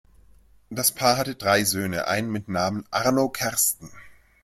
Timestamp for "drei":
1.35-1.63